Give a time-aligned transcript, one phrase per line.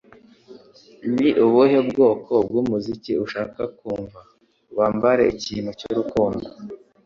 [1.13, 4.19] Ni ubuhe bwoko bw'umuziki ushaka kumva?"
[4.77, 6.45] "Wambare ikintu cy'urukundo"